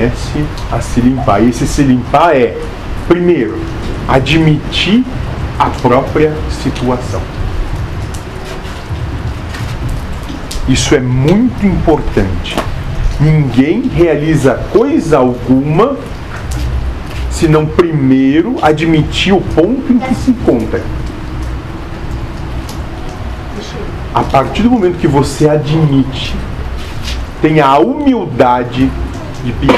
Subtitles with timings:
[0.00, 1.42] comece a se limpar.
[1.42, 2.56] E esse se limpar é,
[3.06, 3.58] primeiro,
[4.08, 5.04] admitir
[5.58, 7.20] a própria situação.
[10.68, 12.56] Isso é muito importante.
[13.20, 15.96] Ninguém realiza coisa alguma
[17.30, 20.80] se não primeiro admitir o ponto em que se encontra.
[24.14, 26.34] A partir do momento que você admite,
[27.40, 28.90] tenha a humildade
[29.44, 29.74] de pedir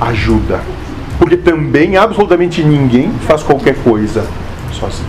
[0.00, 0.60] ajuda.
[1.18, 4.24] Porque também absolutamente ninguém faz qualquer coisa
[4.72, 5.08] sozinho.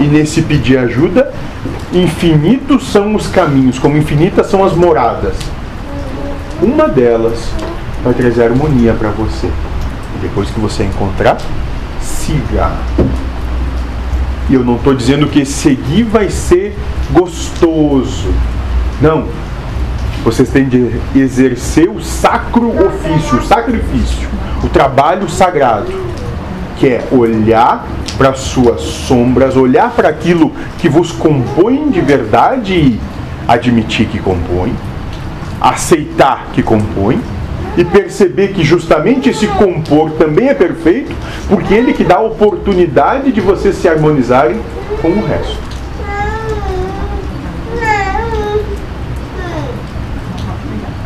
[0.00, 1.32] E nesse pedir ajuda,
[1.92, 5.34] infinitos são os caminhos, como infinitas são as moradas.
[6.60, 7.50] Uma delas
[8.02, 9.46] vai trazer harmonia para você.
[9.46, 11.38] E depois que você encontrar,
[12.00, 12.72] siga.
[14.48, 16.76] E eu não estou dizendo que seguir vai ser
[17.10, 18.32] gostoso.
[19.00, 19.28] Não.
[20.26, 24.28] Vocês têm de exercer o sacro ofício, o sacrifício,
[24.64, 25.86] o trabalho sagrado,
[26.76, 27.86] que é olhar
[28.18, 33.00] para suas sombras, olhar para aquilo que vos compõe de verdade e
[33.46, 34.74] admitir que compõe,
[35.60, 37.20] aceitar que compõe
[37.76, 41.14] e perceber que justamente esse compor também é perfeito,
[41.48, 44.60] porque ele que dá a oportunidade de vocês se harmonizarem
[45.00, 45.75] com o resto.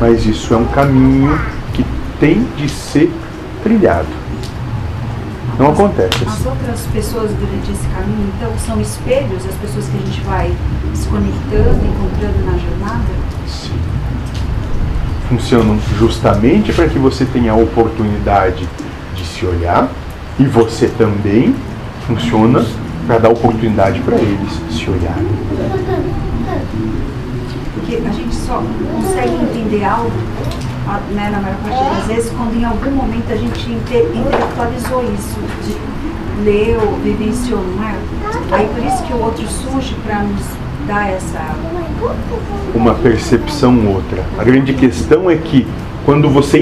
[0.00, 1.38] Mas isso é um caminho
[1.74, 1.84] que
[2.18, 3.12] tem de ser
[3.62, 4.08] trilhado.
[5.58, 6.24] Não acontece.
[6.26, 10.50] As outras pessoas durante esse caminho, então, são espelhos, as pessoas que a gente vai
[10.94, 13.04] se conectando, encontrando na jornada?
[13.46, 13.78] Sim.
[15.28, 18.66] Funcionam justamente para que você tenha a oportunidade
[19.14, 19.90] de se olhar
[20.38, 21.54] e você também
[22.06, 22.64] funciona
[23.06, 25.28] para dar oportunidade para eles se olharem.
[27.74, 28.19] Porque a gente
[28.50, 28.60] só
[28.92, 30.10] consegue entender algo,
[31.14, 35.38] né, na maior parte das vezes, quando em algum momento a gente inte- intelectualizou isso,
[35.64, 35.76] de
[36.44, 37.94] leu, vivenciou, não é?
[38.50, 40.42] Aí por isso que o outro surge para nos
[40.88, 41.38] dar essa.
[42.74, 44.24] Uma percepção outra.
[44.36, 45.64] A grande questão é que
[46.04, 46.58] quando você